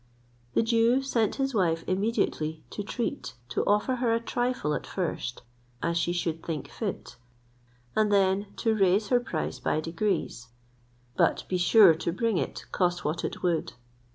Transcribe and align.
The 0.55 0.63
Jew 0.63 1.03
sent 1.03 1.35
his 1.35 1.53
wife 1.53 1.83
immediately 1.85 2.63
to 2.71 2.81
treat, 2.81 3.35
to 3.49 3.63
offer 3.65 3.97
her 3.97 4.11
a 4.11 4.19
trifle 4.19 4.73
at 4.73 4.87
first, 4.87 5.43
as 5.83 5.95
she 5.95 6.11
should 6.11 6.41
think 6.43 6.71
fit, 6.71 7.17
and 7.95 8.11
then 8.11 8.47
to 8.55 8.75
raise 8.75 9.09
her 9.09 9.19
price 9.19 9.59
by 9.59 9.79
degrees; 9.79 10.47
but 11.15 11.47
be 11.47 11.59
sure 11.59 11.93
to 11.93 12.11
bring 12.11 12.39
it, 12.39 12.65
cost 12.71 13.05
what 13.05 13.23
it 13.23 13.43
would. 13.43 13.73